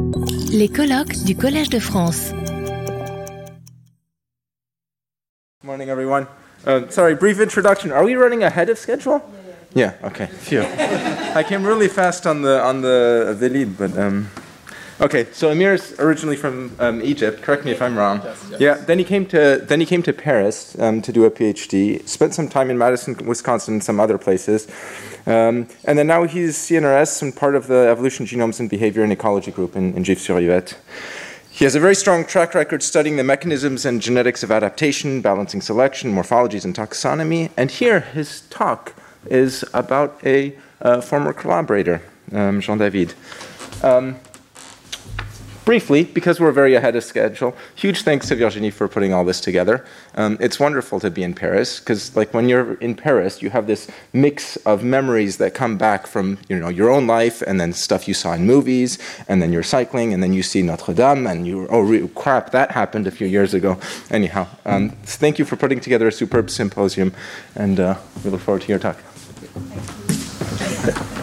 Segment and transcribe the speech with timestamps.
[0.00, 2.32] Les colloques du Collège de France.
[5.64, 6.26] Morning, everyone.
[6.64, 7.90] Uh, sorry, brief introduction.
[7.90, 9.20] Are we running ahead of schedule?
[9.74, 9.94] Yeah.
[10.00, 10.26] yeah okay.
[10.26, 10.62] Phew.
[11.34, 14.28] I came really fast on the on the the lead, but um,
[15.00, 15.26] okay.
[15.32, 17.42] So Amir is originally from um, Egypt.
[17.42, 18.20] Correct me if I'm wrong.
[18.22, 18.60] Yes, yes.
[18.60, 18.74] Yeah.
[18.74, 22.06] Then he came to then he came to Paris um, to do a PhD.
[22.08, 24.68] Spent some time in Madison, Wisconsin, and some other places.
[25.26, 29.12] Um, and then now he's CNRS and part of the Evolution, Genomes, and Behavior and
[29.12, 30.78] Ecology group in, in Gif-sur-Yvette.
[31.50, 35.60] He has a very strong track record studying the mechanisms and genetics of adaptation, balancing
[35.60, 37.50] selection, morphologies, and taxonomy.
[37.56, 38.94] And here, his talk
[39.26, 42.00] is about a uh, former collaborator,
[42.32, 43.14] um, Jean David.
[43.82, 44.16] Um,
[45.68, 49.38] briefly, because we're very ahead of schedule, huge thanks to Virginie for putting all this
[49.38, 49.84] together.
[50.14, 53.66] Um, it's wonderful to be in Paris because, like, when you're in Paris, you have
[53.66, 57.74] this mix of memories that come back from you know your own life, and then
[57.74, 61.26] stuff you saw in movies, and then you're cycling, and then you see Notre Dame,
[61.26, 63.76] and you oh crap, that happened a few years ago.
[64.10, 64.88] Anyhow, um,
[65.20, 67.12] thank you for putting together a superb symposium,
[67.54, 68.96] and uh, we look forward to your talk.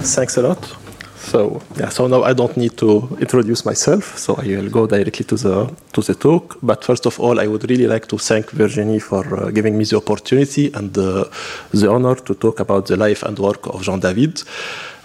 [0.04, 0.85] Thanks a lot.
[1.26, 5.26] So yeah, so now I don't need to introduce myself, so I will go directly
[5.26, 6.58] to the to the talk.
[6.62, 9.86] But first of all, I would really like to thank Virginie for uh, giving me
[9.86, 11.26] the opportunity and uh,
[11.72, 14.44] the honor to talk about the life and work of Jean David,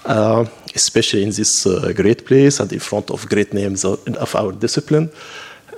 [0.05, 4.37] uh, especially in this uh, great place and in front of great names of, of
[4.37, 5.11] our discipline.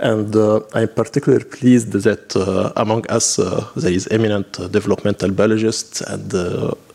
[0.03, 6.01] And uh, I'm particularly pleased that uh, among us uh, there is eminent developmental biologist
[6.01, 6.29] and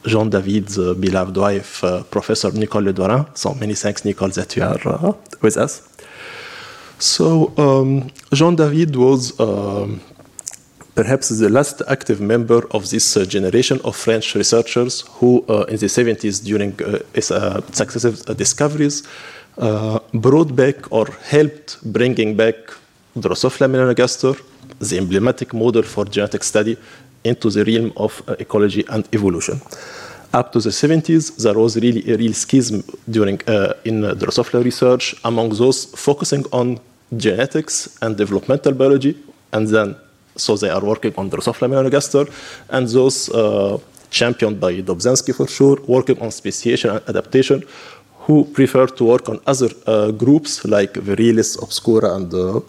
[0.06, 3.26] Jean David's beloved wife, Professor Nicole Le Douarin.
[3.34, 5.88] So many thanks, Nicole, that you are with us.
[7.00, 10.02] So um, Jean David was um,
[10.94, 15.78] perhaps the last active member of this uh, generation of French researchers who, uh, in
[15.78, 19.04] the 70s, during uh, successive discoveries,
[20.14, 22.56] brought back or helped bringing back
[23.18, 24.36] Drosophila melanogaster,
[24.80, 26.78] the emblematic model for genetic study,
[27.24, 29.60] into the realm of uh, ecology and evolution.
[30.34, 34.64] Up to the 70s, there was really a real schism during uh, in uh, Drosophila
[34.64, 36.80] research among those focusing on
[37.16, 39.18] genetics and developmental biology,
[39.54, 39.96] and then
[40.36, 42.30] so they are working on Drosophila melanogaster,
[42.70, 43.78] and those uh,
[44.10, 47.64] championed by Dobzhansky for sure, working on speciation and adaptation,
[48.26, 52.60] who prefer to work on other uh, groups like Virilis, Obscura, and uh,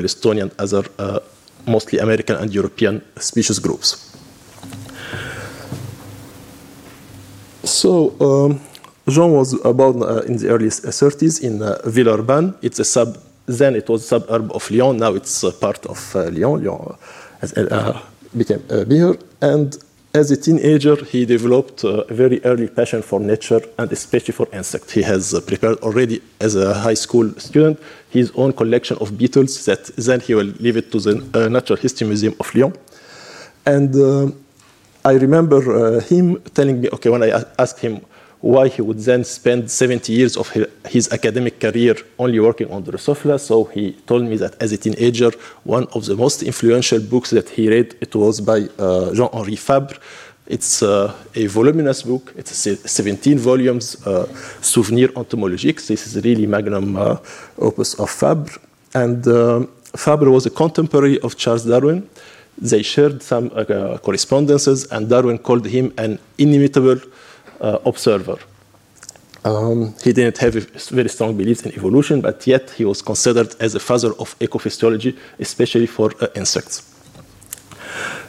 [0.00, 1.20] Estonian, and other uh,
[1.66, 4.16] mostly American and European species groups.
[7.64, 8.60] So um,
[9.08, 12.54] Jean was born uh, in the early 30s in uh, Villeurbanne.
[12.62, 13.18] It's a sub.
[13.46, 14.96] Then it was a suburb of Lyon.
[14.98, 16.64] Now it's part of Lyon.
[16.64, 16.96] Lyon
[17.40, 17.52] has,
[18.36, 19.16] became bigger.
[19.40, 19.76] And
[20.14, 24.92] as a teenager, he developed a very early passion for nature and especially for insects.
[24.92, 27.80] He has prepared already as a high school student
[28.10, 31.78] his own collection of beetles that then he will leave it to the uh, Natural
[31.78, 32.74] History Museum of Lyon.
[33.64, 34.30] And uh,
[35.04, 38.04] I remember uh, him telling me, okay, when I asked him
[38.42, 40.50] why he would then spend 70 years of
[40.88, 43.38] his academic career only working on Drosophila.
[43.38, 45.30] So he told me that as a teenager,
[45.62, 49.96] one of the most influential books that he read, it was by uh, Jean-Henri Fabre.
[50.48, 52.34] It's uh, a voluminous book.
[52.36, 54.26] It's 17 volumes, uh,
[54.60, 55.86] Souvenir entomologiques.
[55.86, 57.18] This is really magnum uh,
[57.58, 58.58] opus of Fabre.
[58.92, 62.08] And uh, Fabre was a contemporary of Charles Darwin.
[62.58, 67.00] They shared some uh, correspondences, and Darwin called him an inimitable
[67.62, 68.38] observer.
[69.44, 73.74] Um, he didn't have very strong beliefs in evolution, but yet he was considered as
[73.74, 76.82] a father of ecophysiology, especially for uh, insects.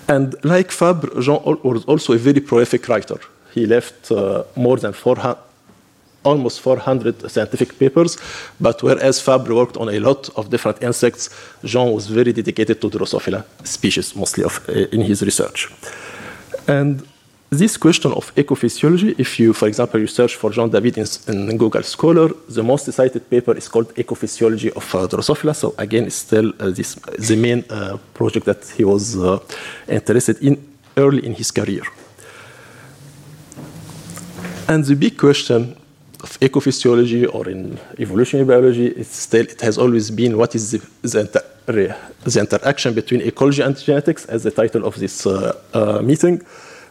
[0.07, 3.19] And like Fabre, Jean was also a very prolific writer.
[3.53, 5.37] He left uh, more than 400,
[6.23, 8.17] almost 400 scientific papers,
[8.59, 11.29] but whereas Fabre worked on a lot of different insects,
[11.63, 15.69] Jean was very dedicated to Drosophila species, mostly of, uh, in his research.
[16.67, 17.07] And
[17.53, 21.57] this question of ecophysiology, if you, for example, you search for Jean David in, in
[21.57, 25.55] Google Scholar, the most cited paper is called Ecophysiology of uh, Drosophila.
[25.55, 29.39] So again, it's still uh, this, the main uh, project that he was uh,
[29.87, 30.57] interested in
[30.95, 31.83] early in his career.
[34.67, 35.75] And the big question
[36.21, 40.81] of ecophysiology or in evolutionary biology, it's still, it has always been what is the,
[41.01, 46.01] the, inter, the interaction between ecology and genetics, as the title of this uh, uh,
[46.01, 46.41] meeting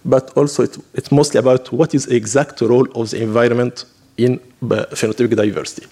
[0.05, 3.85] but also it, it's mostly about what is the exact role of the environment
[4.17, 5.87] in phenotypic diversity.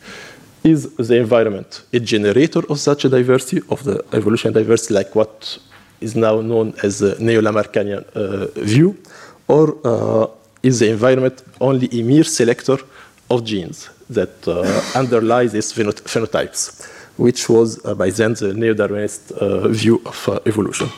[0.63, 5.59] Is the environment a generator of such a diversity, of the evolutionary diversity, like what
[6.01, 8.97] is now known as the neo-Lamarckian uh, view,
[9.49, 10.27] or uh,
[10.63, 12.79] is the environment only a mere selector
[13.31, 16.87] of genes that uh, underlie these phenotypes,
[17.17, 20.89] which was uh, by then the neo-Darwinist uh, view of uh, evolution.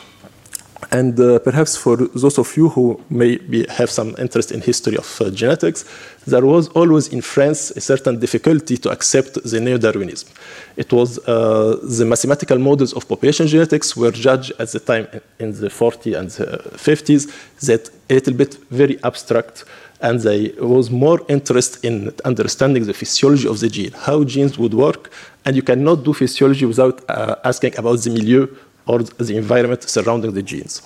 [0.91, 5.21] And uh, perhaps for those of you who maybe have some interest in history of
[5.21, 5.85] uh, genetics,
[6.25, 10.29] there was always in France a certain difficulty to accept the neo-Darwinism.
[10.77, 15.07] It was uh, the mathematical models of population genetics were judged at the time
[15.39, 16.47] in the 40s and the
[16.77, 17.31] 50s
[17.61, 19.65] that a little bit very abstract
[20.03, 24.73] and there was more interest in understanding the physiology of the gene, how genes would
[24.73, 25.09] work,
[25.45, 28.47] and you cannot do physiology without uh, asking about the milieu
[28.85, 30.81] or the environment surrounding the genes.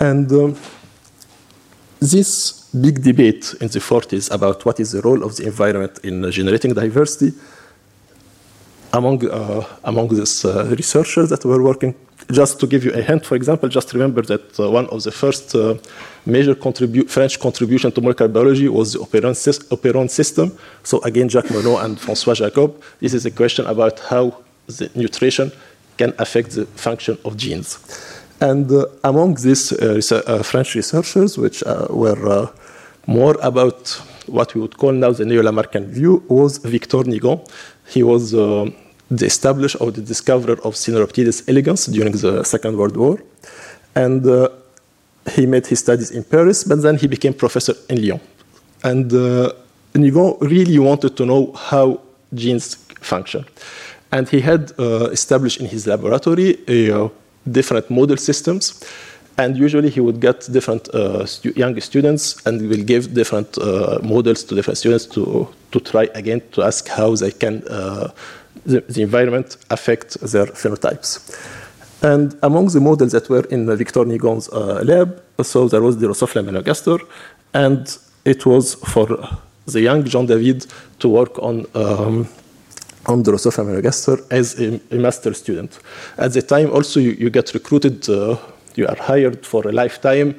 [0.00, 0.56] And um,
[2.00, 6.30] this big debate in the 40s about what is the role of the environment in
[6.30, 7.32] generating diversity
[8.92, 11.94] among, uh, among these uh, researchers that were working.
[12.30, 15.10] Just to give you a hint, for example, just remember that uh, one of the
[15.10, 15.74] first uh,
[16.24, 19.34] major contribu French contribution to molecular biology was the operon,
[19.70, 20.56] operon system.
[20.82, 22.82] So again, Jacques Monod and François Jacob.
[23.00, 25.52] This is a question about how the nutrition
[25.96, 27.78] can affect the function of genes.
[28.40, 32.46] And uh, among these uh, uh, French researchers, which uh, were uh,
[33.06, 33.88] more about
[34.26, 37.40] what we would call now the neo-Lamarckian view, was Victor Nigon.
[37.86, 43.18] He was the establisher or the discoverer of Caenorhabditis elegans during the Second World War.
[43.94, 44.24] And
[45.30, 48.20] he made his studies in Paris, but then he became professor in Lyon.
[48.82, 49.10] And
[49.92, 52.00] Nigon really wanted to know how
[52.32, 53.44] genes function.
[54.14, 57.08] And he had uh, established in his laboratory uh,
[57.50, 58.64] different model systems.
[59.36, 63.98] And usually he would get different uh, stu young students and will give different uh,
[64.04, 68.12] models to different students to, to try again to ask how they can, uh,
[68.64, 71.08] the, the, environment affect their phenotypes.
[72.00, 76.06] And among the models that were in Victor Nigon's uh, lab, so there was the
[76.06, 77.00] Drosophila melanogaster,
[77.52, 79.08] and it was for
[79.66, 80.66] the young Jean David
[81.00, 82.28] to work on um,
[83.06, 85.78] on the Drosophila melanogaster as a, a, master student.
[86.16, 88.36] At the time, also, you, you get recruited, uh,
[88.74, 90.34] you are hired for a lifetime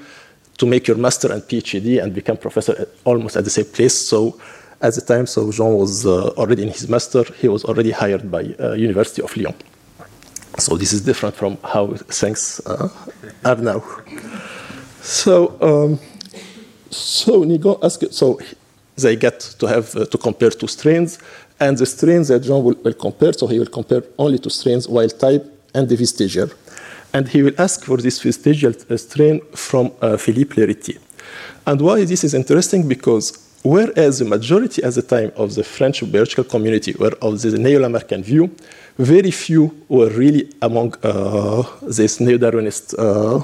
[0.58, 3.94] to make your master and PhD and become professor at, almost at the same place.
[3.94, 4.40] So
[4.82, 7.24] at the time, so Jean was uh, already in his master.
[7.40, 9.56] He was already hired by uh, University of Lyon.
[10.58, 12.90] So this is different from how things uh,
[13.44, 13.84] are now.
[15.02, 16.00] So, um,
[16.90, 18.40] so Nigon asked, so
[18.96, 21.20] they get to have uh, to compare two strains
[21.60, 24.88] and the strains that Jean will, will, compare, so he will compare only two strains,
[24.88, 26.50] wild type and the vestigial.
[27.14, 31.00] And he will ask for this vestigial uh, strain from uh, Philippe L'Héritier.
[31.66, 32.88] And why this is interesting?
[32.88, 37.58] Because whereas the majority at the time of the French biological community were of the
[37.58, 38.52] neo-Lamarckian view,
[38.98, 43.42] very few were really among uh, these neo-Darwinist uh,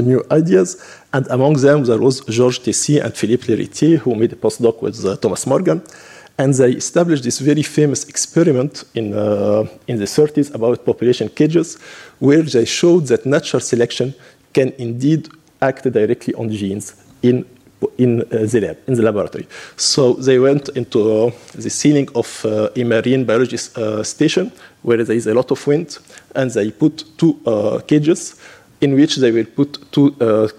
[0.00, 0.82] new ideas.
[1.12, 5.04] And among them, there was Georges Teissier and Philippe L'Héritier, who made a postdoc with
[5.04, 5.82] uh, Thomas Morgan.
[6.42, 11.78] And they established this very famous experiment in, uh, in the 30s about population cages,
[12.18, 14.12] where they showed that natural selection
[14.52, 15.28] can indeed
[15.60, 17.44] act directly on genes in,
[17.96, 19.46] in, uh, the, lab, in the laboratory.
[19.76, 24.50] So they went into uh, the ceiling of uh, a marine biology uh, station,
[24.82, 25.96] where there is a lot of wind,
[26.34, 28.34] and they put two uh, cages
[28.80, 30.10] in which they will put two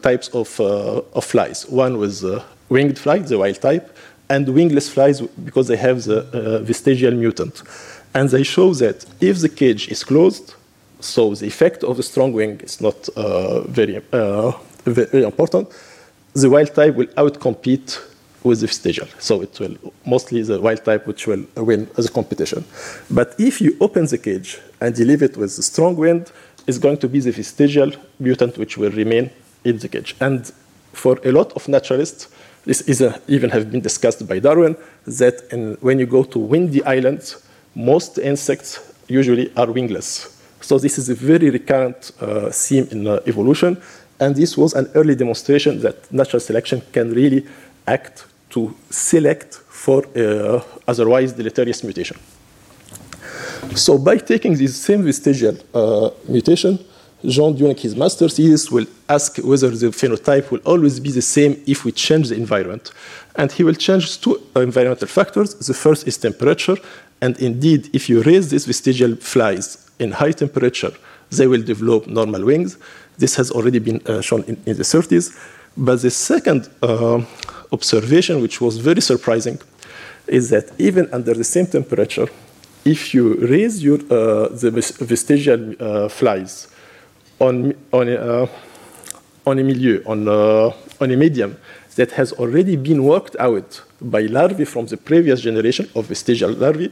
[0.02, 1.68] types of, of flies.
[1.68, 2.24] One was
[2.70, 3.94] winged fly, the wild type,
[4.34, 7.56] and wingless flies because they have the uh, vestigial mutant.
[8.18, 10.56] And they show that if the cage is closed,
[11.00, 14.52] so the effect of the strong wing is not uh, very, uh,
[14.86, 15.66] very important,
[16.34, 18.00] the wild type will outcompete
[18.44, 19.08] with the vestigial.
[19.20, 19.76] So it will
[20.06, 22.66] mostly the wild type which will win a competition.
[23.10, 26.32] But if you open the cage and you leave it with the strong wind,
[26.68, 29.30] it's going to be the vestigial mutant which will remain
[29.64, 30.16] in the cage.
[30.20, 30.52] And
[30.94, 32.30] for a lot of naturalists,
[32.66, 36.40] this is a, even have been discussed by Darwin, that in, when you go to
[36.40, 40.42] windy islands, most insects usually are wingless.
[40.62, 43.82] So this is a very recurrent uh, theme in uh, evolution,
[44.20, 47.46] and this was an early demonstration that natural selection can really
[47.86, 52.18] act to select for uh, otherwise deleterious mutation.
[53.76, 56.80] So by taking this same vestigial uh, mutation,
[57.26, 61.62] Jean, during his master's thesis, will ask whether the phenotype will always be the same
[61.66, 62.92] if we change the environment.
[63.36, 65.56] And he will change two environmental factors.
[65.56, 66.76] The first is temperature.
[67.22, 70.92] And indeed, if you raise these vestigial flies in high temperature,
[71.32, 72.78] they will develop normal wings.
[73.18, 75.34] This has already been uh, shown in, in, the 30s.
[75.78, 77.22] But the second uh,
[77.72, 79.60] observation, which was very surprising,
[80.28, 82.28] is that even under the same temperature,
[82.86, 86.68] if you raise your, uh, the vestigial uh, flies
[87.44, 88.48] on, on, uh,
[89.46, 90.72] on a milieu, on, uh,
[91.02, 91.58] on a medium
[91.96, 96.92] that has already been worked out by larvae from the previous generation of vestigial larvae,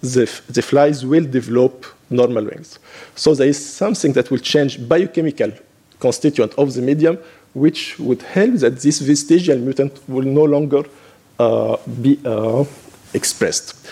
[0.00, 2.78] the, the flies will develop normal wings.
[3.14, 5.52] So there is something that will change biochemical
[6.00, 7.18] constituent of the medium,
[7.52, 10.82] which would help that this vestigial mutant will no longer
[11.38, 12.64] uh, be uh,
[13.12, 13.86] expressed.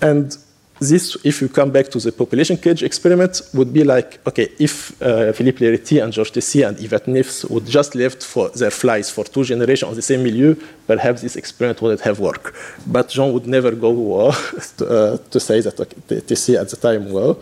[0.00, 0.36] And
[0.78, 5.00] this, if you come back to the population cage experiment, would be like, okay, if
[5.00, 9.10] uh, Philippe L'Héritier and Georges Teissier and Yvette Neefs would just left for their flies
[9.10, 10.54] for two generations on the same milieu,
[10.86, 12.54] perhaps this experiment wouldn't have worked.
[12.86, 14.30] But Jean would never go
[14.76, 17.40] to, uh, to, say that okay, Teissier at the time, well,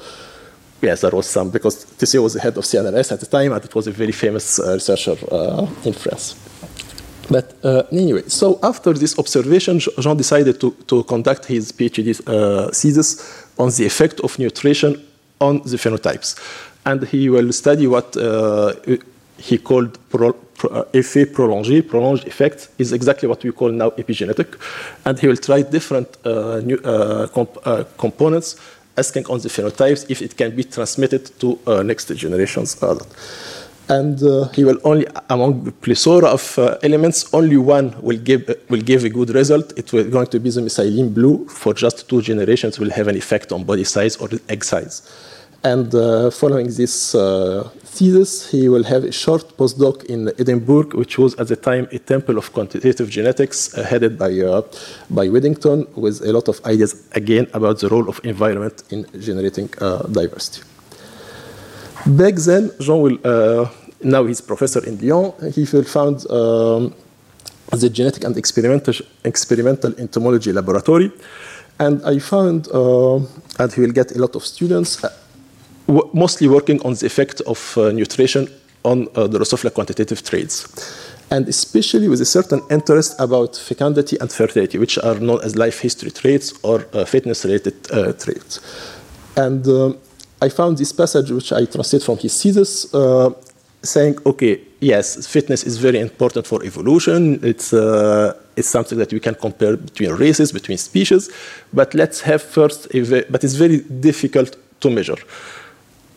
[0.81, 3.65] yes, there was some, because Teissier was the head of CNRS at the time, and
[3.65, 6.37] it was a very famous uh, researcher uh, in France.
[7.31, 12.71] But uh, anyway, so after this observation, Jean decided to, to conduct his PhD uh,
[12.71, 15.03] thesis on the effect of nutrition
[15.41, 16.39] on the phenotypes.
[16.85, 18.75] And he will study what uh,
[19.39, 23.91] he called pro, pro, uh, effet prolongé, prolonged effect, is exactly what we call now
[23.91, 24.59] epigenetic.
[25.05, 27.59] And he will try different uh, new, uh, comp
[27.97, 28.57] components,
[28.97, 32.77] asking on the phenotypes if it can be transmitted to next generations.
[33.89, 38.49] And uh, he will only among the plethora of uh, elements only one will give
[38.71, 39.79] will give a good result.
[39.79, 43.17] It will going to be the methylene blue for just two generations will have an
[43.17, 45.03] effect on body size or egg size.
[45.65, 51.17] And uh, following this uh, thesis he will have a short postdoc in edinburgh which
[51.19, 54.63] was at the time a temple of quantitative genetics uh, headed by uh,
[55.09, 59.69] by Waddington with a lot of ideas again about the role of environment in generating
[60.21, 60.63] diversity
[62.07, 63.67] Back then, Jean will, uh,
[64.03, 66.95] now he's professor in Lyon, he will found um,
[67.71, 68.95] the genetic and experimental,
[69.25, 71.11] experimental entomology laboratory.
[71.81, 73.17] And I found, uh,
[73.59, 75.11] and he will get a lot of students, uh,
[76.13, 78.49] mostly working on the effect of uh, nutrition
[78.85, 80.69] on uh, the Drosophila quantitative traits.
[81.31, 85.81] And especially with a certain interest about fecundity and fertility, which are known as life
[85.81, 87.83] history traits or uh, fitness related
[88.21, 88.61] traits.
[89.37, 89.99] And um,
[90.41, 93.31] I found this passage, which I translate from his thesis, uh,
[93.83, 97.41] saying, okay, yes, fitness is very important for evolution.
[97.43, 101.31] It's, uh, it's something that we can compare between races, between species,
[101.73, 102.89] but let's have first,
[103.31, 105.17] but it's very difficult to measure.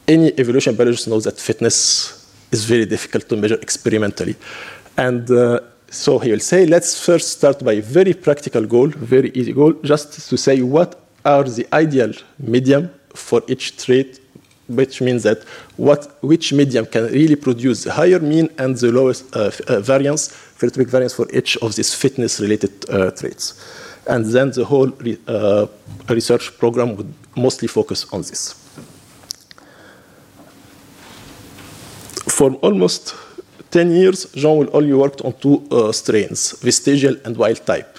[0.07, 4.35] Any evolution biologist knows that fitness is very difficult to measure experimentally.
[4.97, 5.59] And uh,
[5.89, 9.73] so he will say, let's first start by a very practical goal, very easy goal,
[9.83, 14.19] just to say what are the ideal medium for each trait,
[14.67, 15.43] which means that
[15.77, 20.29] what, which medium can really produce the higher mean and the lowest uh, uh, variance,
[20.29, 23.53] phenotypic variance for each of these fitness-related uh, traits.
[24.07, 25.67] And then the whole re, uh,
[26.09, 28.53] research program would mostly focus on this.
[32.29, 33.15] For almost
[33.71, 37.97] 10 years, Jean will only worked on two uh, strains, vestigial and wild type.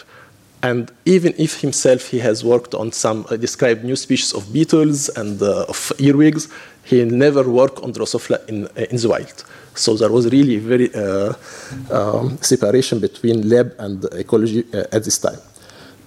[0.62, 5.08] And even if himself he has worked on some uh, described new species of beetles
[5.10, 6.48] and uh, of earwigs,
[6.84, 9.44] he never worked on Drosophila in, uh, in the wild.
[9.74, 11.34] So there was really very uh,
[11.90, 15.38] um, separation between lab and ecology uh, at this time.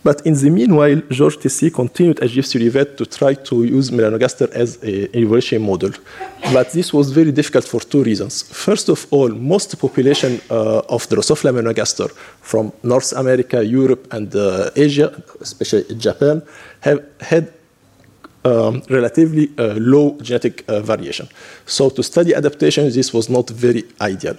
[0.04, 4.82] But in the meanwhile, George Teissier continued at GFC to try to use melanogaster as
[4.82, 5.92] an evolution model.
[6.52, 8.42] But this was very difficult for two reasons.
[8.42, 12.10] First of all, most population uh, of Drosophila melanogaster
[12.42, 16.42] from North America, Europe, and uh, Asia, especially Japan,
[16.82, 17.54] have had
[18.44, 21.28] um, relatively uh, low genetic uh, variation.
[21.66, 24.38] So to study adaptation, this was not very ideal.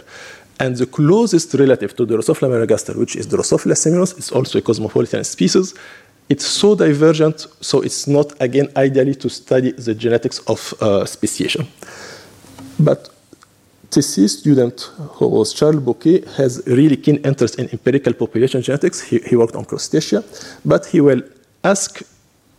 [0.63, 5.25] And the closest relative to Drosophila melanogaster, which is Drosophila simulans, is also a cosmopolitan
[5.25, 5.75] species.
[6.29, 11.67] It's so divergent, so it's not, again, ideally to study the genetics of uh, speciation.
[12.79, 13.11] But
[13.91, 14.77] TC student,
[15.17, 19.01] who was Charles Bocquet, has really keen interest in empirical population genetics.
[19.01, 20.23] He, he worked on crustacea,
[20.65, 21.23] but he will
[21.65, 22.03] ask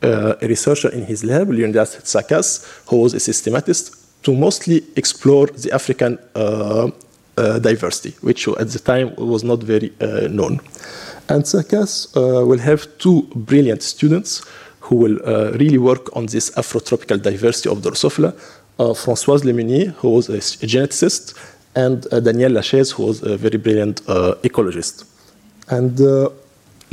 [0.03, 5.48] uh, a researcher in his lab, Leonidas Tsacas, who was a systematist, to mostly explore
[5.48, 6.91] the African uh,
[7.35, 10.59] diversity, which at the time was not very uh, known.
[11.29, 14.45] And Tsacas uh, will have two brilliant students
[14.81, 18.33] who will uh, really work on this afrotropical diversity of Drosophila.
[18.79, 21.35] Uh, Françoise Lemeunier, who was a, geneticist,
[21.75, 24.01] and uh, Daniel Lachaise, who was a very brilliant
[24.43, 25.05] ecologist.
[25.69, 25.97] And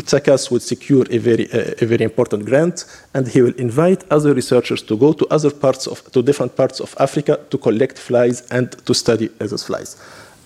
[0.03, 4.83] Tsacas would secure a very, a very important grant, and he will invite other researchers
[4.83, 8.73] to go to other parts of, to different parts of Africa to collect flies and
[8.87, 9.97] to study those flies.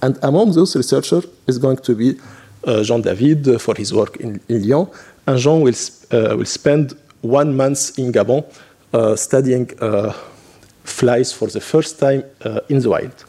[0.05, 2.09] And among those researchers is going to be
[2.65, 4.87] uh, Jean David for his work in, in Lyon.
[5.27, 5.79] And Jean will,
[6.13, 6.93] uh, will spend
[7.23, 8.45] one month in Gabon
[8.93, 9.67] uh, studying
[10.85, 12.23] flies for the first time
[12.69, 13.25] in the wild.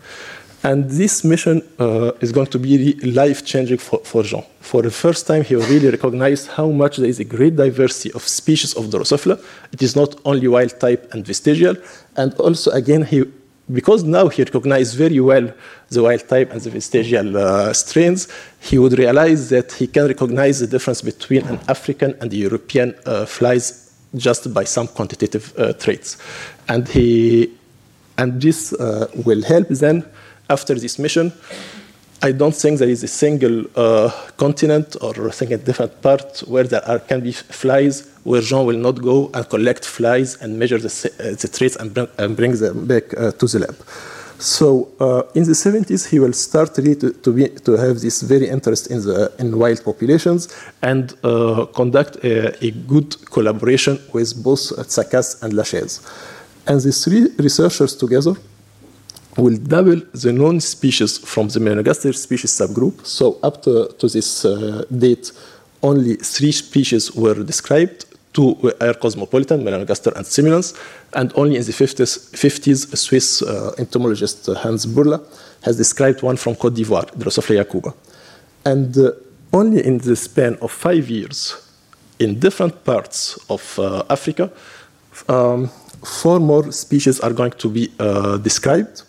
[0.66, 4.44] And this mission uh, is going to be life changing for, for Jean.
[4.62, 8.28] For the first time, he really recognized how much there is a great diversity of
[8.28, 9.38] species of Drosophila.
[9.72, 11.76] It is not only wild type and vestigial.
[12.18, 13.24] And also, again, he,
[13.72, 15.52] because now he recognized very well
[15.90, 18.28] the wild type and the vestigial uh, strains,
[18.60, 22.96] he would realize that he can recognize the difference between an African and the European
[23.06, 26.18] uh, flies just by some quantitative uh, traits.
[26.68, 27.52] And, he,
[28.18, 30.06] and this uh, will help then
[30.50, 31.34] after this mission,
[32.28, 36.64] I don't think there is a single uh, continent or a single different part where
[36.64, 40.80] there are, can be flies where Jean will not go and collect flies and measure
[40.80, 43.76] the, uh, the traits and bring, and bring them back uh, to the lab.
[44.40, 44.68] So
[45.00, 48.50] uh, in the 70s, he will start really to, to, be, to have this very
[48.50, 50.42] interest in, the, in wild populations
[50.82, 56.02] and uh, conduct a, a, good collaboration with both Tsacas and Lachaise.
[56.66, 58.34] And these three researchers together
[59.38, 63.06] will double the known species from the Melanogaster species subgroup.
[63.06, 65.32] So up to, to this uh, date,
[65.84, 68.06] only three species were described.
[68.34, 70.78] Two are cosmopolitan, Melanogaster and Simulans,
[71.14, 75.22] and only in the 50s, 50s a Swiss uh, entomologist, uh, Hans Burla,
[75.64, 77.94] has described one from Cote d'Ivoire, Drosophila yakuba.
[78.66, 79.12] And uh,
[79.54, 81.56] only in the span of five years,
[82.20, 84.52] in different parts of uh, Africa,
[85.30, 85.70] um,
[86.04, 89.04] four more species are going to be uh, described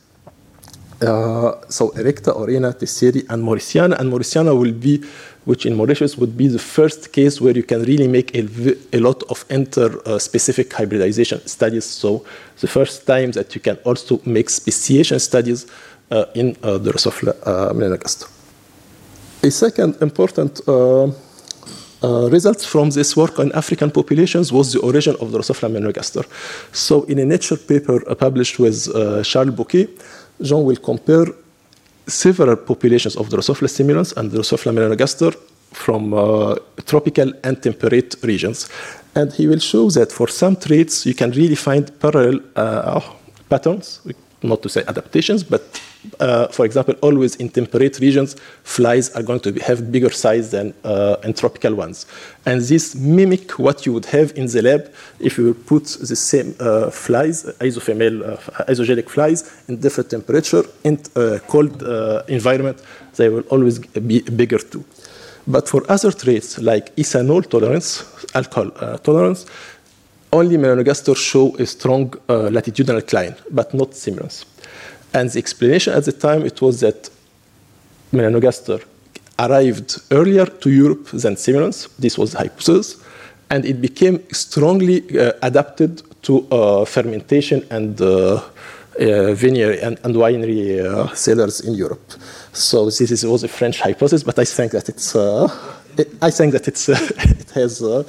[1.00, 3.98] so Erecta, Orena, Teissieri, and Mauritiana.
[3.98, 5.02] And Mauritiana will be,
[5.44, 8.48] which in Mauritius would be the first case where you can really make a,
[8.92, 11.84] a lot of inter-specific hybridization studies.
[11.84, 12.24] So
[12.60, 15.66] the first time that you can also make speciation studies
[16.10, 18.28] uh, in uh, the Drosophila uh, melanogaster.
[19.42, 21.08] A second important uh,
[22.02, 26.24] uh, results from this work on African populations was the origin of the Drosophila melanogaster.
[26.72, 28.86] So in a Nature paper published with
[29.24, 29.88] Charles Bocquet,
[30.40, 31.26] Jean will compare
[32.06, 35.34] several populations of Drosophila simulans and Drosophila melanogaster
[35.72, 36.54] from uh,
[36.86, 38.68] tropical and temperate regions.
[39.14, 43.00] And he will show that for some traits, you can really find parallel uh,
[43.48, 44.00] patterns,
[44.42, 45.62] not to say adaptations, but
[46.20, 50.50] uh, for example, always in temperate regions, flies are going to be, have bigger size
[50.50, 52.06] than uh, in tropical ones.
[52.44, 56.54] And this mimic what you would have in the lab if you put the same
[56.60, 62.82] uh, flies, isofemale, uh, isogenic flies, in different temperature, in uh, cold uh, environment,
[63.16, 64.84] they will always be bigger too.
[65.46, 69.46] But for other traits like ethanol tolerance, alcohol tolerance,
[70.32, 74.44] only melanogaster show a strong latitudinal decline, but not simulans.
[75.16, 77.08] And the explanation at the time it was that
[78.12, 78.84] melanogaster
[79.38, 81.88] arrived earlier to Europe than Simulans.
[81.98, 83.02] This was the hypothesis.
[83.48, 88.42] And it became strongly uh, adapted to uh, fermentation and uh,
[88.98, 92.12] uh vineyard and, and winery uh, cellars in Europe.
[92.52, 95.48] So this is, was a French hypothesis, but I think that it's, uh,
[95.96, 96.88] it, I think that it's,
[97.44, 98.02] it has uh,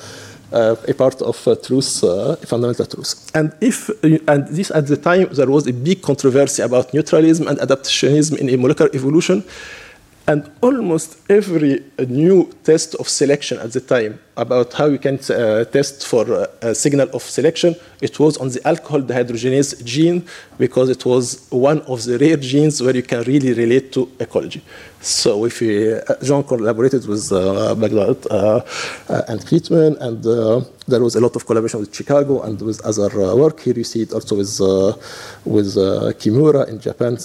[0.51, 3.31] a part of uh, truth, uh, fundamental truth.
[3.35, 3.89] And if
[4.27, 8.61] and this at the time there was a big controversy about neutralism and adaptationism in
[8.61, 9.43] molecular evolution,
[10.29, 15.63] and almost every new test of selection at the time about how you can uh,
[15.63, 20.89] test for uh, a signal of selection, it was on the alcohol dehydrogenase gene because
[20.89, 24.61] it was one of the rare genes where you can really relate to ecology.
[24.99, 28.61] So if uh, Jean collaborated with uh, uh,
[29.09, 30.21] uh, and Friedman, and
[30.87, 33.61] there was a lot of collaboration with Chicago and with other work.
[33.61, 34.59] Here you see it also with,
[35.45, 35.75] with
[36.19, 37.17] Kimura in Japan.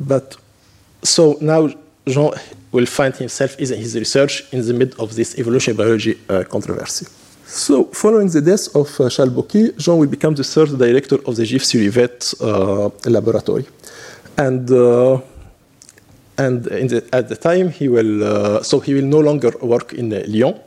[0.00, 0.36] but
[1.02, 1.68] so now
[2.06, 2.30] Jean
[2.72, 7.06] will find himself in his research in the midst of this evolutionary biology uh, controversy.
[7.46, 11.34] So, following the death of uh, Charles Bocquet, Jean will become the third director of
[11.34, 13.66] the Gif-sur-Yvette uh, laboratory.
[14.38, 15.20] And, uh,
[16.38, 20.12] and the, at the time, he will, uh, so he will no longer work in
[20.12, 20.60] uh, Lyon,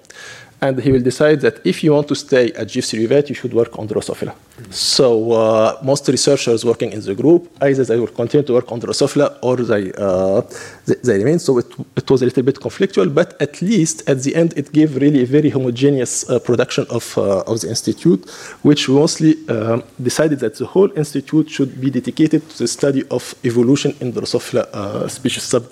[0.66, 3.78] and he will decide that if you want to stay at Gif-sur-Yvette, you should work
[3.80, 4.34] on Drosophila.
[4.70, 8.80] So uh, most researchers working in the group, either they will continue to work on
[8.80, 10.42] Drosophila or they, uh,
[10.88, 11.40] they, they, remain.
[11.40, 14.72] So it, it, was a little bit conflictual, but at least at the end it
[14.72, 18.22] gave really a very homogeneous uh, production of, uh, of the institute,
[18.62, 23.36] which mostly uh, decided that the whole institute should be dedicated to the study of
[23.44, 25.66] evolution in Drosophila uh, species sub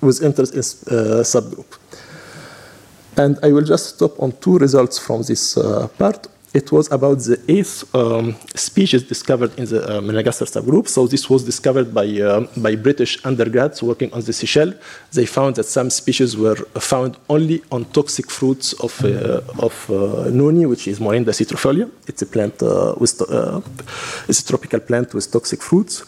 [0.00, 0.62] with interest in
[1.34, 1.70] subgroup.
[3.18, 6.28] And I will just stop on two results from this uh, part.
[6.54, 10.88] It was about the eighth um, species discovered in the uh, Melanogaster subgroup.
[10.88, 14.74] So this was discovered by, uh, by British undergrads working on the Seychelles.
[15.12, 16.56] They found that some species were
[16.92, 21.90] found only on toxic fruits of, uh, of uh, noni, which is Morinda citrifolia.
[22.06, 23.20] It's a plant uh, with,
[24.28, 26.04] it's a tropical plant with toxic fruits.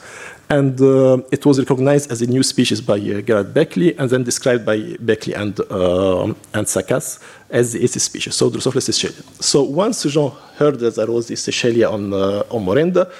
[0.50, 4.24] And uh, it was recognized as a new species by uh, Gerhard Bächli and then
[4.24, 9.22] described by Bächli and, uh, and Tsacas as the species, so Drosophila sechellia.
[9.40, 13.12] So once Jean heard that there was this Sechellia on, uh, on Morinda,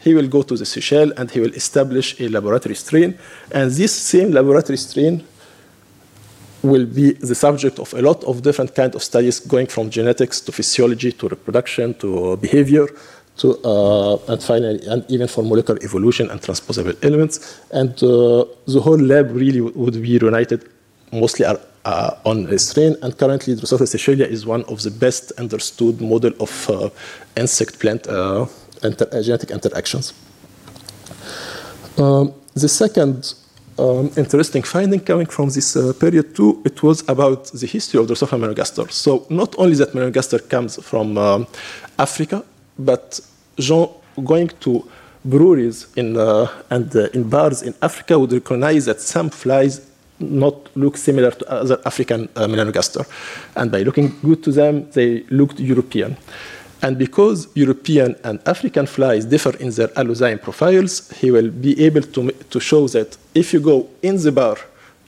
[0.00, 3.18] he will go to the Seychelles and he will establish a laboratory strain.
[3.50, 5.22] And this same laboratory strain
[6.62, 10.40] will be the subject of a lot of different kind of studies going from genetics
[10.40, 12.88] to physiology to reproduction to behavior
[13.38, 17.60] to, uh, and finally, and even for molecular evolution and transposable elements.
[17.70, 20.68] And uh, the whole lab really would be united
[21.12, 22.46] mostly are, uh, on.
[22.46, 26.90] And currently, Drosophila sechellia is one of the best understood model of uh,
[27.36, 28.46] insect-plant uh,
[28.82, 30.12] inter genetic interactions.
[31.96, 33.34] Um, the second
[33.78, 38.06] um, interesting finding coming from this uh, period too, it was about the history of
[38.06, 38.90] Drosophila melanogaster.
[38.90, 41.46] So not only that melanogaster comes from um,
[41.98, 42.44] Africa,
[42.78, 43.20] but
[44.24, 44.88] going to
[45.24, 49.86] breweries in, uh, and uh, in bars in Africa would recognize that some flies
[50.20, 53.06] not look similar to other African uh, melanogaster.
[53.54, 56.16] And by looking good to them, they looked European.
[56.82, 62.02] And because European and African flies differ in their allozyme profiles, he will be able
[62.02, 64.56] to, to show that if you go in the bar,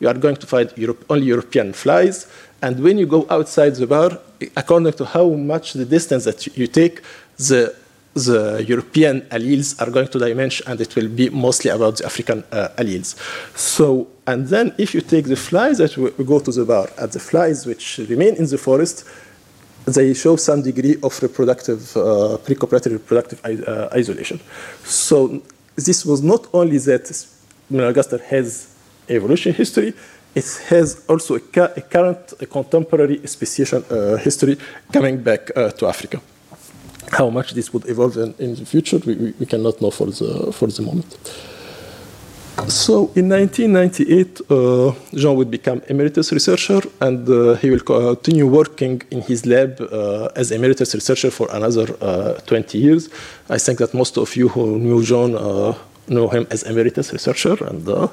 [0.00, 2.26] you are going to find Europe, only European flies.
[2.62, 4.18] And when you go outside the bar,
[4.56, 7.02] according to how much the distance that you take,
[7.48, 7.74] the,
[8.14, 12.44] the European alleles are going to diminish, and it will be mostly about the African
[12.52, 13.16] uh, alleles.
[13.56, 15.92] So, and then if you take the flies that
[16.26, 19.04] go to the bar the flies which remain in the forest,
[19.86, 24.38] they show some degree of reproductive, uh, pre-cooperative reproductive uh, isolation.
[24.84, 25.42] So
[25.76, 27.04] this was not only that
[27.72, 28.74] Melanogaster has
[29.08, 29.94] evolution history,
[30.34, 34.56] it has also a, a current, a contemporary speciation uh, history
[34.92, 36.20] coming back uh, to Africa.
[37.10, 40.52] How much this would evolve in, in the future, we, we, cannot know for the,
[40.52, 41.16] for the moment.
[42.68, 49.02] So in 1998, uh, Jean would become emeritus researcher, and uh, he will continue working
[49.10, 53.08] in his lab uh, as emeritus researcher for another uh, 20 years.
[53.48, 55.74] I think that most of you who knew Jean uh,
[56.08, 58.08] know him as emeritus researcher, and uh,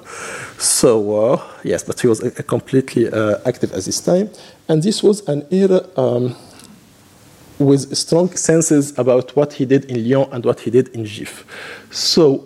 [0.58, 3.08] so yes, but he was completely
[3.46, 4.30] active at this time,
[4.70, 5.82] and this was an era.
[5.98, 6.36] Um,
[7.60, 11.46] with strong senses about what he did in Lyon and what he did in Gif.
[11.91, 12.43] So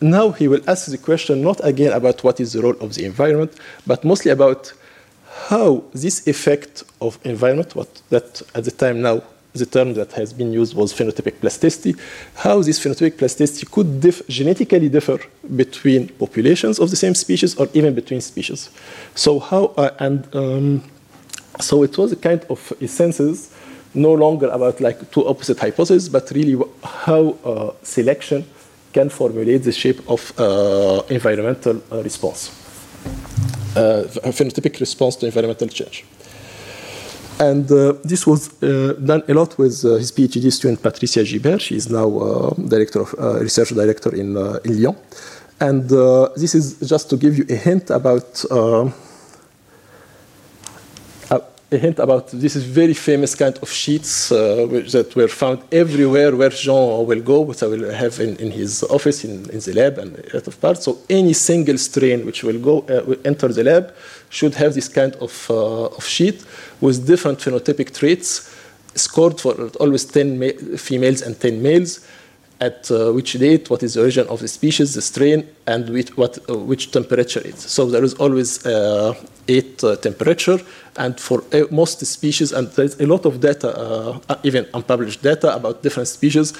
[0.00, 3.04] now he will ask the question not again about what is the role of the
[3.04, 3.52] environment,
[3.86, 4.72] but mostly about
[5.48, 9.22] how this effect of environment, what that at the time now
[9.54, 11.94] the term that has been used was phenotypic plasticity,
[12.36, 15.18] how this phenotypic plasticity could dif genetically differ
[15.56, 18.70] between populations of the same species or even between species.
[19.14, 20.84] So how uh, and um,
[21.60, 23.54] so it was a kind of a census
[23.94, 28.44] no longer about like two opposite hypotheses, but really how uh, selection
[28.92, 32.50] can formulate the shape of uh, environmental uh, response,
[33.76, 36.04] uh, a phenotypic response to environmental change.
[37.38, 41.60] And uh, this was done a lot with his PhD student Patricia Gibert.
[41.60, 44.96] She is now director of research director in, in Lyon.
[45.58, 45.88] And
[46.36, 48.44] this is just to give you a hint about
[51.72, 56.34] a hint about this is very famous kind of sheets uh, that were found everywhere
[56.36, 59.72] where Jean will go, which I will have in, in his office, in, in the
[59.74, 60.84] lab, and a lot of parts.
[60.84, 63.94] So any single strain which will go uh, will enter the lab
[64.28, 66.44] should have this kind of, uh, of sheet
[66.80, 68.54] with different phenotypic traits
[68.94, 72.06] scored for always 10 females and 10 males
[72.62, 76.16] at uh, which date, what is the origin of the species, the strain, and which,
[76.16, 77.60] what, uh, which temperature it is.
[77.60, 79.14] So there is always uh,
[79.48, 80.58] eight uh, temperature,
[80.96, 85.54] and for uh, most species, and there's a lot of data, uh, even unpublished data
[85.54, 86.52] about different species.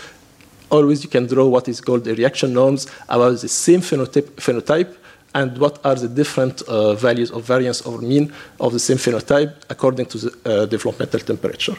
[0.71, 4.97] Always you can draw what is called the reaction norms about the same phenotype, phenotype
[5.35, 6.62] and what are the different
[6.99, 11.75] values of variance or mean of the same phenotype according to the developmental temperature.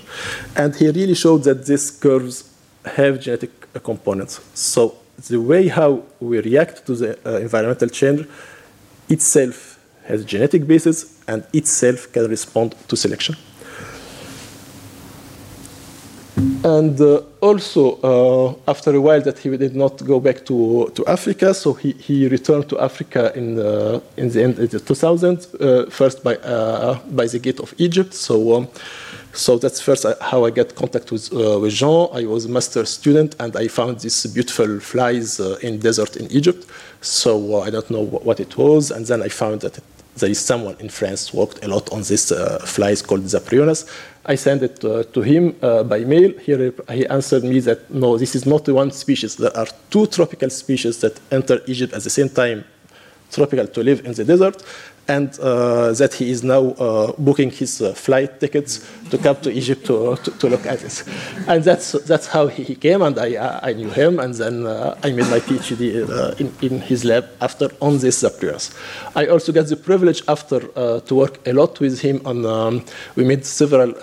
[0.56, 2.52] And he really showed that these curves
[2.86, 3.52] have genetic
[3.84, 4.42] components.
[4.54, 4.98] So
[5.30, 8.28] the way how we react to the uh, environmental change
[9.10, 9.73] itself
[10.06, 13.36] has a genetic basis and itself can respond to selection.
[16.64, 21.06] And uh, also, uh, after a while that he did not go back to, to
[21.06, 25.54] Africa, so he, he returned to Africa in, uh, in the end of the 2000s,
[25.60, 28.14] uh, first by, uh, by the gate of Egypt.
[28.14, 28.68] So um,
[29.36, 32.08] so that's first uh, how I get contact with, with Jean.
[32.14, 36.68] I was a master student and I found these beautiful flies in desert in Egypt.
[37.04, 38.90] So I don't know what it was.
[38.90, 39.84] And then I found that it,
[40.16, 43.90] there is someone in France worked a lot on this uh, flies called Zaprionus.
[44.26, 46.32] I sent it uh, to him uh, by mail.
[46.40, 49.36] He, he answered me that no, this is not one species.
[49.36, 52.64] There are two tropical species that enter Egypt at the same time,
[53.32, 54.64] tropical to live in the desert,
[55.08, 59.52] and uh, that he is now uh, booking his uh, flight tickets to come to
[59.52, 61.04] Egypt to, to, to, look at it.
[61.48, 65.30] And that's, that's how he came, and I, I knew him, and then I made
[65.30, 68.74] my PhD in, in his lab after on this appearance.
[69.16, 70.60] I also got the privilege after
[71.00, 72.86] to work a lot with him on, um,
[73.16, 73.94] we made several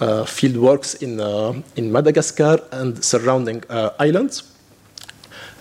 [0.00, 4.42] uh, field works in, uh, in Madagascar and surrounding uh, islands.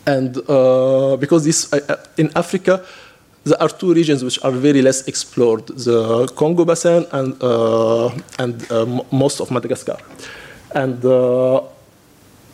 [0.05, 1.71] And because this,
[2.17, 2.83] in Africa,
[3.43, 8.71] there are two regions which are very less explored, the Congo Basin and, uh, and
[8.71, 9.97] uh, most of Madagascar.
[10.73, 11.61] And uh,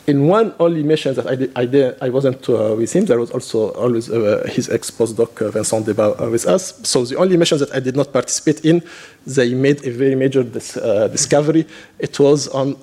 [0.06, 3.20] in one only mission that I, did, I, did, I wasn't uh, with him, there
[3.20, 6.80] was also always uh, his ex-postdoc uh, Vincent Debat with us.
[6.88, 8.82] So the only mission that I did not participate in,
[9.26, 10.74] they made a very major dis
[11.12, 11.66] discovery.
[11.98, 12.76] It was on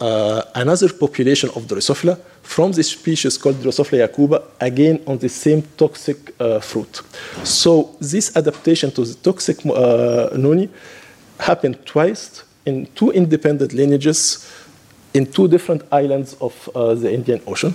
[0.55, 6.33] another population of Drosophila, from this species called Drosophila yakuba, again on the same toxic
[6.39, 7.01] uh, fruit.
[7.43, 10.69] So this adaptation to the toxic uh, noni
[11.39, 14.49] happened twice in two independent lineages
[15.13, 17.73] in two different islands of uh, the Indian Ocean.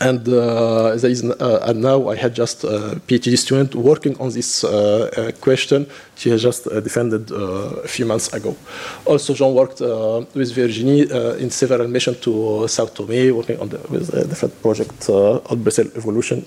[0.00, 4.30] And, uh, there is, uh, and now I had just a PhD student working on
[4.30, 5.86] this uh, uh question.
[6.16, 8.56] She has just uh, defended a few months ago.
[9.04, 9.80] Also, Jean worked
[10.34, 11.02] with Virginie
[11.42, 15.88] in several missions to Sao Tome, working on the, with a different project on Brazil
[15.94, 16.46] evolution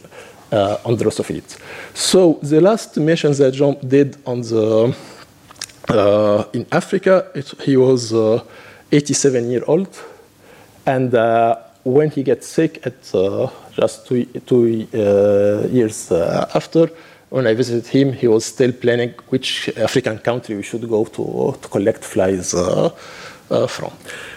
[0.86, 1.58] on the Drosophilids.
[1.93, 4.95] So the last mission that Jean did on the
[6.53, 8.13] in Africa, it, he was
[8.93, 9.89] 87 year old,
[10.86, 11.13] and
[11.84, 16.89] when he gets sick at uh, just two, two uh, years uh, after,
[17.29, 21.58] when I visited him, he was still planning which African country we should go to
[21.62, 22.89] to collect flies uh, uh,
[23.67, 23.91] from.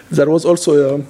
[0.09, 1.07] There was also um,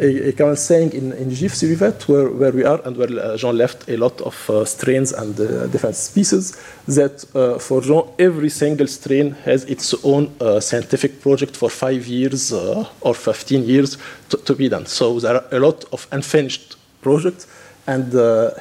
[0.00, 1.60] a, a, common saying in, in Gif
[2.08, 5.38] where, where we are and where uh, Jean left a lot of uh, strains and
[5.40, 11.20] uh, different species, that uh, for Jean, every single strain has its own uh, scientific
[11.20, 13.98] project for five years or 15 years
[14.28, 14.86] to, to, be done.
[14.86, 17.48] So there are a lot of unfinished projects,
[17.88, 18.12] and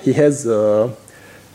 [0.01, 0.47] he has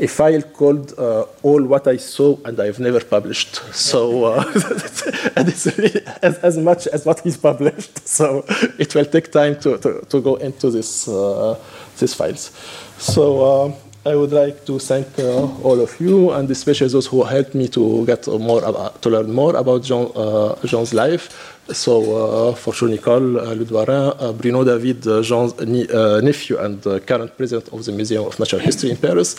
[0.03, 3.55] a file called uh, All What I Saw and I've Never Published.
[3.73, 4.45] So, uh,
[5.37, 8.01] and it's really as, as, much as what he's published.
[8.13, 8.45] So,
[8.79, 11.57] it will take time to, to, to go into this, uh,
[11.99, 12.51] these files.
[12.99, 13.73] So, uh,
[14.05, 17.69] I would like to thank uh, all of you, and especially those who helped me
[17.69, 21.61] to get more about, to learn more about Jean, uh, Jean's life.
[21.73, 27.37] So, uh, for sure, Nicole uh, Le Douarin, uh, Bruno David, Jean's nephew and current
[27.37, 29.37] president of the Museum of Natural History in Paris,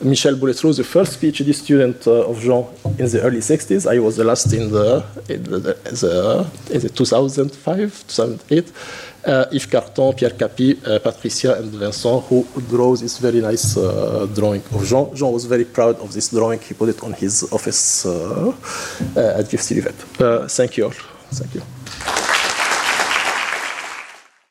[0.00, 2.64] Michel Bouletreau, the first PhD student uh, of Jean
[2.98, 3.90] in the early 60s.
[3.90, 8.72] I was the last in the, in the, the, in the 2005, 2008.
[9.26, 14.26] Uh, Yves Carton, Pierre Capy, uh, Patricia, and Vincent, who draws this very nice uh,
[14.34, 15.14] drawing of Jean.
[15.16, 16.60] Jean was very proud of this drawing.
[16.60, 18.52] He put it on his office uh,
[19.16, 20.48] uh, at Gif-sur-Yvette.
[20.48, 20.94] thank you all.
[21.30, 21.77] Thank you.